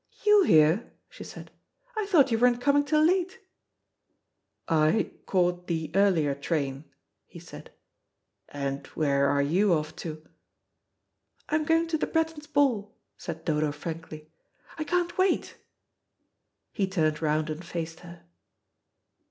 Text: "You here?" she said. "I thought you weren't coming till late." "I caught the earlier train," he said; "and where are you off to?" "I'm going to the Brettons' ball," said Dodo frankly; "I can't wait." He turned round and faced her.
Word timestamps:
"You 0.25 0.41
here?" 0.41 0.93
she 1.11 1.23
said. 1.23 1.51
"I 1.95 2.07
thought 2.07 2.31
you 2.31 2.39
weren't 2.39 2.59
coming 2.59 2.83
till 2.83 3.03
late." 3.03 3.37
"I 4.67 5.11
caught 5.27 5.67
the 5.67 5.91
earlier 5.93 6.33
train," 6.33 6.85
he 7.27 7.37
said; 7.39 7.69
"and 8.49 8.87
where 8.97 9.27
are 9.27 9.43
you 9.43 9.73
off 9.73 9.95
to?" 9.97 10.25
"I'm 11.49 11.65
going 11.65 11.85
to 11.89 11.99
the 11.99 12.07
Brettons' 12.07 12.47
ball," 12.51 12.97
said 13.15 13.45
Dodo 13.45 13.71
frankly; 13.71 14.27
"I 14.75 14.85
can't 14.85 15.19
wait." 15.19 15.57
He 16.71 16.87
turned 16.87 17.21
round 17.21 17.51
and 17.51 17.63
faced 17.63 17.99
her. 17.99 18.23